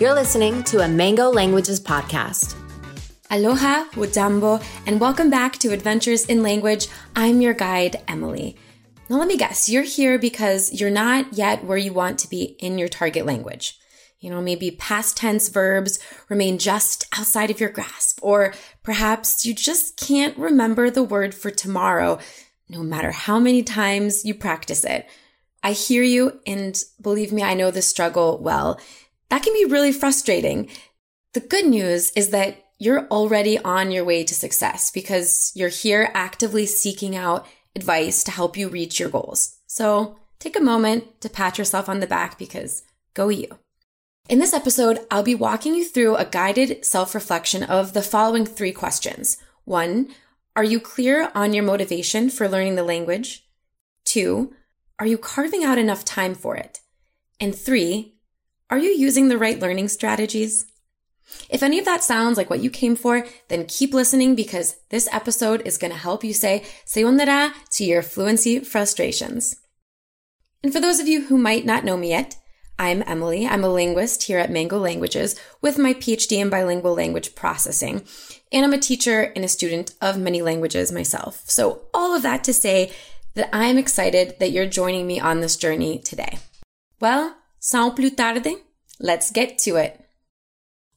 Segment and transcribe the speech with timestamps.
[0.00, 2.56] You're listening to a Mango Languages podcast.
[3.30, 6.88] Aloha, Wadambo, and welcome back to Adventures in Language.
[7.14, 8.56] I'm your guide, Emily.
[9.10, 12.56] Now, let me guess, you're here because you're not yet where you want to be
[12.60, 13.78] in your target language.
[14.20, 15.98] You know, maybe past tense verbs
[16.30, 21.50] remain just outside of your grasp, or perhaps you just can't remember the word for
[21.50, 22.18] tomorrow,
[22.70, 25.06] no matter how many times you practice it.
[25.62, 28.80] I hear you, and believe me, I know the struggle well
[29.30, 30.68] that can be really frustrating.
[31.32, 36.10] The good news is that you're already on your way to success because you're here
[36.14, 39.58] actively seeking out advice to help you reach your goals.
[39.66, 42.82] So take a moment to pat yourself on the back because
[43.14, 43.58] go you.
[44.28, 48.46] In this episode, I'll be walking you through a guided self reflection of the following
[48.46, 49.36] three questions.
[49.64, 50.08] One,
[50.56, 53.46] are you clear on your motivation for learning the language?
[54.04, 54.54] Two,
[54.98, 56.80] are you carving out enough time for it?
[57.40, 58.19] And three,
[58.70, 60.66] are you using the right learning strategies?
[61.48, 65.08] If any of that sounds like what you came for, then keep listening because this
[65.12, 69.56] episode is going to help you say sayonara to your fluency frustrations.
[70.62, 72.36] And for those of you who might not know me yet,
[72.78, 73.46] I'm Emily.
[73.46, 78.04] I'm a linguist here at Mango Languages with my PhD in bilingual language processing.
[78.52, 81.42] And I'm a teacher and a student of many languages myself.
[81.44, 82.92] So all of that to say
[83.34, 86.38] that I'm excited that you're joining me on this journey today.
[87.00, 88.56] Well, Sans plus tarde,
[88.98, 90.00] let's get to it.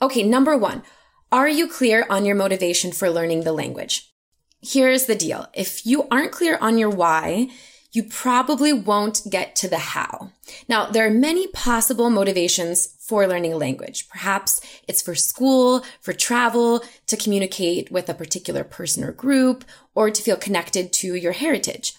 [0.00, 0.84] Okay, number one,
[1.32, 4.14] are you clear on your motivation for learning the language?
[4.60, 5.48] Here's the deal.
[5.54, 7.48] If you aren't clear on your why,
[7.90, 10.30] you probably won't get to the how.
[10.68, 14.08] Now, there are many possible motivations for learning a language.
[14.08, 19.64] Perhaps it's for school, for travel, to communicate with a particular person or group,
[19.96, 21.94] or to feel connected to your heritage.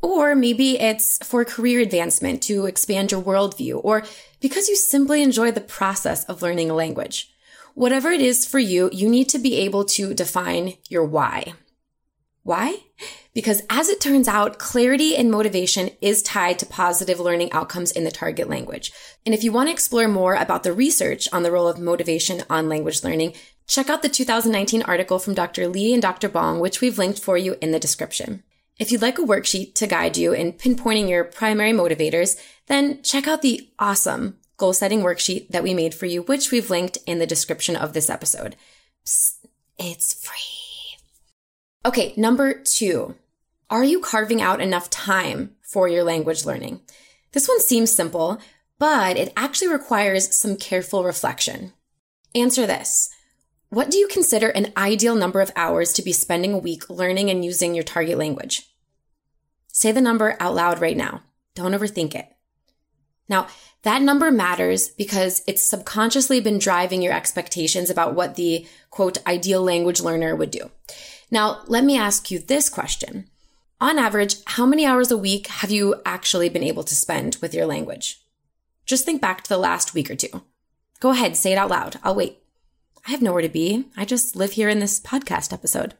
[0.00, 4.04] Or maybe it's for career advancement to expand your worldview, or
[4.40, 7.32] because you simply enjoy the process of learning a language.
[7.74, 11.54] Whatever it is for you, you need to be able to define your why.
[12.42, 12.78] Why?
[13.34, 18.04] Because as it turns out, clarity and motivation is tied to positive learning outcomes in
[18.04, 18.90] the target language.
[19.26, 22.42] And if you want to explore more about the research on the role of motivation
[22.48, 23.34] on language learning,
[23.66, 25.68] check out the 2019 article from Dr.
[25.68, 26.28] Lee and Dr.
[26.28, 28.42] Bong, which we've linked for you in the description.
[28.78, 33.26] If you'd like a worksheet to guide you in pinpointing your primary motivators, then check
[33.26, 37.18] out the awesome goal setting worksheet that we made for you, which we've linked in
[37.18, 38.54] the description of this episode.
[39.04, 39.46] Psst,
[39.78, 40.98] it's free.
[41.84, 43.16] Okay, number two.
[43.70, 46.80] Are you carving out enough time for your language learning?
[47.32, 48.40] This one seems simple,
[48.78, 51.72] but it actually requires some careful reflection.
[52.34, 53.10] Answer this.
[53.70, 57.28] What do you consider an ideal number of hours to be spending a week learning
[57.28, 58.67] and using your target language?
[59.68, 61.22] Say the number out loud right now.
[61.54, 62.28] Don't overthink it.
[63.28, 63.46] Now,
[63.82, 69.62] that number matters because it's subconsciously been driving your expectations about what the quote ideal
[69.62, 70.70] language learner would do.
[71.30, 73.28] Now, let me ask you this question.
[73.80, 77.54] On average, how many hours a week have you actually been able to spend with
[77.54, 78.20] your language?
[78.86, 80.42] Just think back to the last week or two.
[81.00, 81.96] Go ahead, say it out loud.
[82.02, 82.38] I'll wait.
[83.06, 83.86] I have nowhere to be.
[83.96, 85.94] I just live here in this podcast episode.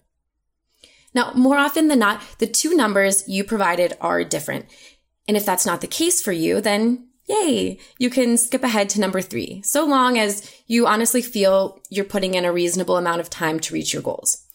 [1.15, 4.67] Now, more often than not, the two numbers you provided are different.
[5.27, 9.01] And if that's not the case for you, then yay, you can skip ahead to
[9.01, 13.31] number three, so long as you honestly feel you're putting in a reasonable amount of
[13.31, 14.47] time to reach your goals.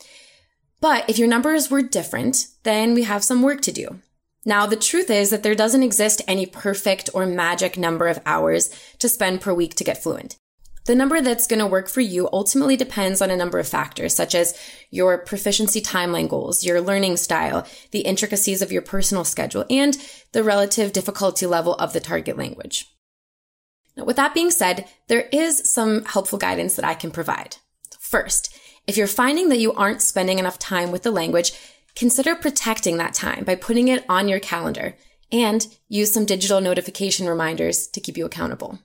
[0.82, 4.00] But if your numbers were different, then we have some work to do.
[4.46, 8.70] Now, the truth is that there doesn't exist any perfect or magic number of hours
[9.00, 10.38] to spend per week to get fluent.
[10.86, 14.14] The number that's going to work for you ultimately depends on a number of factors,
[14.14, 14.58] such as
[14.90, 19.98] your proficiency timeline goals, your learning style, the intricacies of your personal schedule, and
[20.34, 22.88] the relative difficulty level of the target language.
[23.96, 27.58] Now, with that being said, there is some helpful guidance that I can provide.
[28.00, 31.54] First, if you're finding that you aren't spending enough time with the language,
[31.96, 34.96] consider protecting that time by putting it on your calendar
[35.32, 38.80] and use some digital notification reminders to keep you accountable.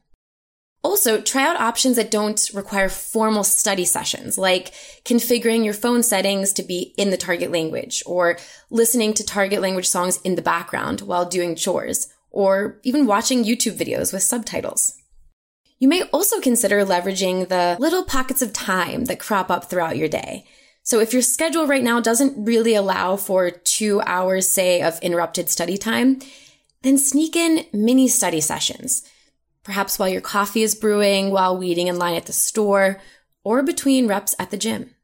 [0.89, 4.73] Also, try out options that don't require formal study sessions, like
[5.05, 8.39] configuring your phone settings to be in the target language, or
[8.71, 13.77] listening to target language songs in the background while doing chores, or even watching YouTube
[13.77, 14.95] videos with subtitles.
[15.79, 20.09] You may also consider leveraging the little pockets of time that crop up throughout your
[20.09, 20.47] day.
[20.85, 25.51] So if your schedule right now doesn't really allow for two hours, say, of interrupted
[25.51, 26.21] study time,
[26.81, 29.07] then sneak in mini study sessions
[29.69, 32.99] perhaps while your coffee is brewing, while waiting in line at the store,
[33.45, 34.95] or between reps at the gym.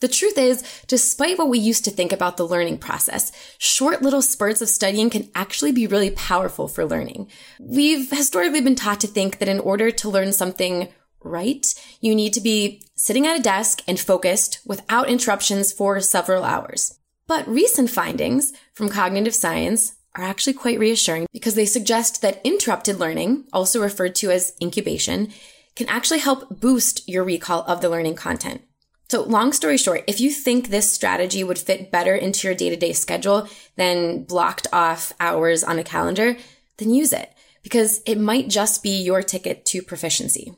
[0.00, 4.20] The truth is, despite what we used to think about the learning process, short little
[4.20, 7.30] spurts of studying can actually be really powerful for learning.
[7.58, 10.88] We've historically been taught to think that in order to learn something
[11.22, 11.66] right,
[12.02, 16.98] you need to be sitting at a desk and focused without interruptions for several hours.
[17.26, 22.98] But recent findings from cognitive science are actually quite reassuring because they suggest that interrupted
[22.98, 25.32] learning, also referred to as incubation,
[25.74, 28.62] can actually help boost your recall of the learning content.
[29.08, 32.70] So long story short, if you think this strategy would fit better into your day
[32.70, 36.36] to day schedule than blocked off hours on a calendar,
[36.78, 37.30] then use it
[37.62, 40.54] because it might just be your ticket to proficiency.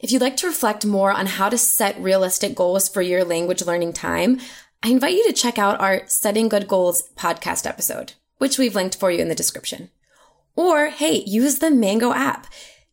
[0.00, 3.62] If you'd like to reflect more on how to set realistic goals for your language
[3.64, 4.40] learning time,
[4.82, 8.96] I invite you to check out our Setting Good Goals podcast episode, which we've linked
[8.96, 9.90] for you in the description.
[10.56, 12.46] Or, hey, use the Mango app.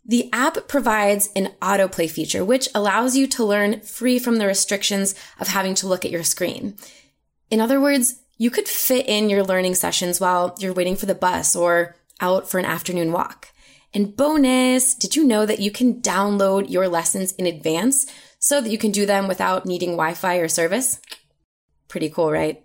[0.04, 5.14] The app provides an autoplay feature, which allows you to learn free from the restrictions
[5.40, 6.76] of having to look at your screen.
[7.52, 11.14] In other words, you could fit in your learning sessions while you're waiting for the
[11.14, 13.50] bus or out for an afternoon walk.
[13.94, 18.08] And bonus, did you know that you can download your lessons in advance
[18.40, 21.00] so that you can do them without needing Wi-Fi or service?
[21.88, 22.64] Pretty cool, right?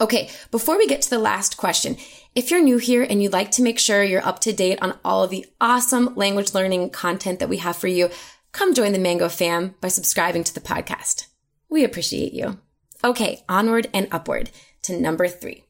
[0.00, 1.96] Okay, before we get to the last question,
[2.34, 4.98] if you're new here and you'd like to make sure you're up to date on
[5.04, 8.10] all of the awesome language learning content that we have for you,
[8.52, 11.26] come join the Mango fam by subscribing to the podcast.
[11.68, 12.58] We appreciate you.
[13.04, 14.50] Okay, onward and upward
[14.82, 15.64] to number three.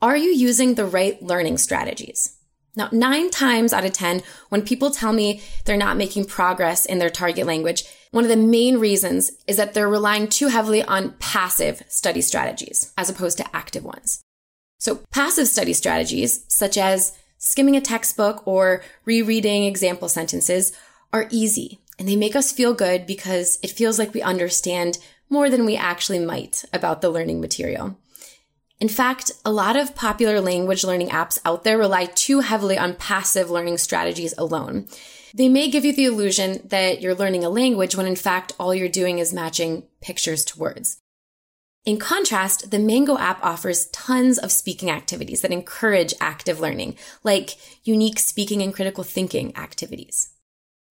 [0.00, 2.35] Are you using the right learning strategies?
[2.76, 6.98] Now, nine times out of 10, when people tell me they're not making progress in
[6.98, 11.14] their target language, one of the main reasons is that they're relying too heavily on
[11.18, 14.22] passive study strategies as opposed to active ones.
[14.78, 20.72] So passive study strategies, such as skimming a textbook or rereading example sentences,
[21.12, 24.98] are easy and they make us feel good because it feels like we understand
[25.30, 27.96] more than we actually might about the learning material.
[28.78, 32.94] In fact, a lot of popular language learning apps out there rely too heavily on
[32.94, 34.86] passive learning strategies alone.
[35.32, 38.74] They may give you the illusion that you're learning a language when in fact all
[38.74, 40.98] you're doing is matching pictures to words.
[41.86, 47.56] In contrast, the Mango app offers tons of speaking activities that encourage active learning, like
[47.84, 50.30] unique speaking and critical thinking activities.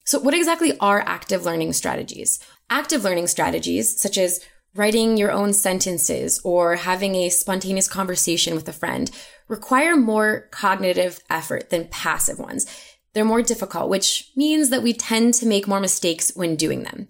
[0.06, 2.40] So what exactly are active learning strategies?
[2.70, 4.40] Active learning strategies, such as
[4.76, 9.10] writing your own sentences or having a spontaneous conversation with a friend
[9.48, 12.66] require more cognitive effort than passive ones.
[13.14, 17.08] They're more difficult, which means that we tend to make more mistakes when doing them.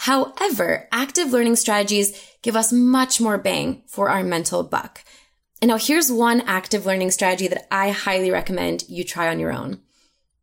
[0.00, 5.04] However, active learning strategies give us much more bang for our mental buck.
[5.62, 9.52] And now here's one active learning strategy that I highly recommend you try on your
[9.52, 9.80] own.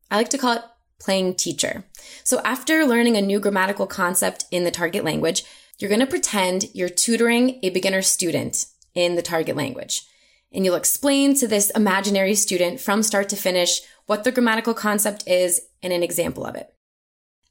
[0.10, 0.64] I like to call it
[1.00, 1.84] playing teacher.
[2.24, 5.44] So after learning a new grammatical concept in the target language,
[5.78, 10.08] you're going to pretend you're tutoring a beginner student in the target language.
[10.52, 15.28] And you'll explain to this imaginary student from start to finish what the grammatical concept
[15.28, 16.74] is and an example of it.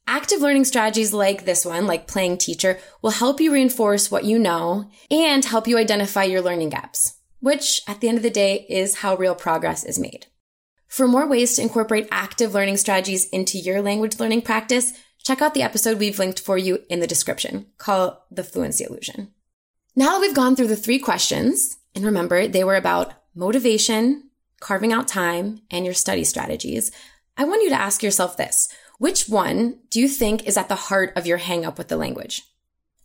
[0.07, 4.37] Active learning strategies like this one, like playing teacher, will help you reinforce what you
[4.37, 8.65] know and help you identify your learning gaps, which at the end of the day
[8.69, 10.27] is how real progress is made.
[10.87, 14.93] For more ways to incorporate active learning strategies into your language learning practice,
[15.23, 19.31] check out the episode we've linked for you in the description called The Fluency Illusion.
[19.95, 24.29] Now that we've gone through the three questions, and remember, they were about motivation,
[24.59, 26.91] carving out time, and your study strategies,
[27.37, 28.67] I want you to ask yourself this.
[28.99, 32.43] Which one do you think is at the heart of your hangup with the language?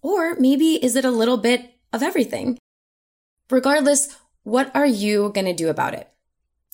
[0.03, 2.59] Or maybe is it a little bit of everything?
[3.51, 6.09] Regardless, what are you going to do about it?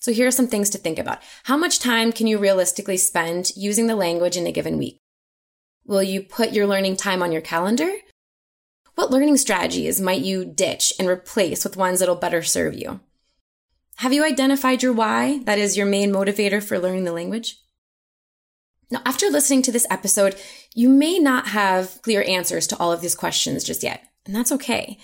[0.00, 1.20] So here are some things to think about.
[1.44, 4.98] How much time can you realistically spend using the language in a given week?
[5.86, 7.92] Will you put your learning time on your calendar?
[8.94, 13.00] What learning strategies might you ditch and replace with ones that'll better serve you?
[13.96, 15.40] Have you identified your why?
[15.44, 17.58] That is your main motivator for learning the language?
[18.90, 20.36] Now, after listening to this episode,
[20.74, 24.52] you may not have clear answers to all of these questions just yet, and that's
[24.52, 24.98] okay.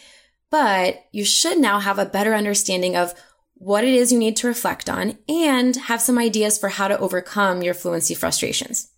[0.50, 3.14] But you should now have a better understanding of
[3.54, 6.98] what it is you need to reflect on and have some ideas for how to
[6.98, 8.89] overcome your fluency frustrations.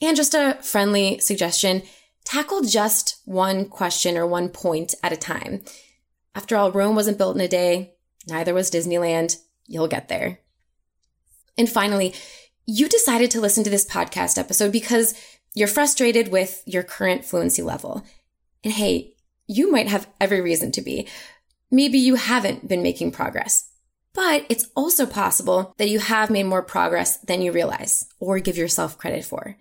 [0.00, 1.82] And just a friendly suggestion,
[2.24, 5.62] tackle just one question or one point at a time.
[6.34, 7.94] After all, Rome wasn't built in a day.
[8.28, 9.36] Neither was Disneyland.
[9.66, 10.40] You'll get there.
[11.58, 12.14] And finally,
[12.66, 15.14] you decided to listen to this podcast episode because
[15.54, 18.04] you're frustrated with your current fluency level.
[18.62, 19.14] And hey,
[19.46, 21.08] you might have every reason to be.
[21.70, 23.68] Maybe you haven't been making progress,
[24.14, 28.56] but it's also possible that you have made more progress than you realize or give
[28.56, 29.56] yourself credit for.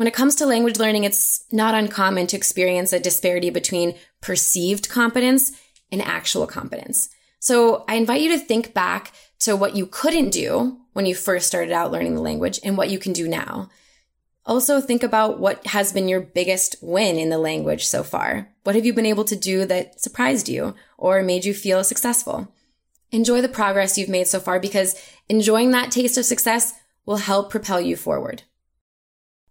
[0.00, 4.88] When it comes to language learning, it's not uncommon to experience a disparity between perceived
[4.88, 5.52] competence
[5.92, 7.10] and actual competence.
[7.38, 11.48] So I invite you to think back to what you couldn't do when you first
[11.48, 13.68] started out learning the language and what you can do now.
[14.46, 18.48] Also, think about what has been your biggest win in the language so far.
[18.62, 22.50] What have you been able to do that surprised you or made you feel successful?
[23.12, 26.72] Enjoy the progress you've made so far because enjoying that taste of success
[27.04, 28.44] will help propel you forward.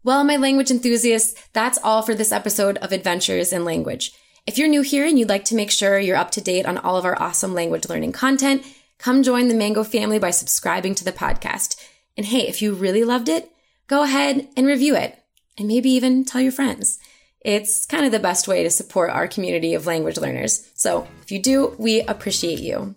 [0.02, 4.14] Well, my language enthusiasts, that's all for this episode of Adventures in Language.
[4.48, 6.78] If you're new here and you'd like to make sure you're up to date on
[6.78, 8.66] all of our awesome language learning content,
[8.98, 11.76] come join the Mango family by subscribing to the podcast.
[12.16, 13.52] And hey, if you really loved it,
[13.88, 15.22] go ahead and review it
[15.58, 16.98] and maybe even tell your friends.
[17.42, 20.72] It's kind of the best way to support our community of language learners.
[20.76, 22.96] So if you do, we appreciate you.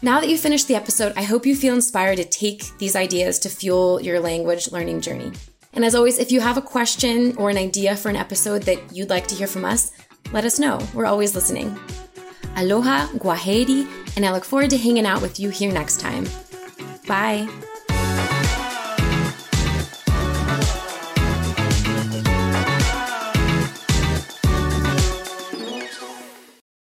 [0.00, 3.38] Now that you've finished the episode, I hope you feel inspired to take these ideas
[3.40, 5.32] to fuel your language learning journey.
[5.74, 8.78] And as always, if you have a question or an idea for an episode that
[8.92, 9.92] you'd like to hear from us,
[10.32, 10.78] let us know.
[10.94, 11.76] We're always listening.
[12.56, 16.26] Aloha, Kwaheri, and I look forward to hanging out with you here next time.
[17.06, 17.48] Bye.